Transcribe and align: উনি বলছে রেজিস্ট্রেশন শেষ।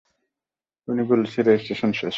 উনি 0.87 1.03
বলছে 1.03 1.37
রেজিস্ট্রেশন 1.41 1.91
শেষ। 1.91 2.09